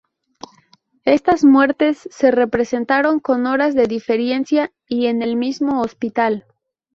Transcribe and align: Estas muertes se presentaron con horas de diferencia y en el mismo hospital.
Estas 1.05 1.43
muertes 1.45 2.09
se 2.11 2.33
presentaron 2.47 3.19
con 3.19 3.45
horas 3.45 3.75
de 3.75 3.85
diferencia 3.85 4.71
y 4.87 5.05
en 5.05 5.21
el 5.21 5.35
mismo 5.35 5.79
hospital. 5.83 6.47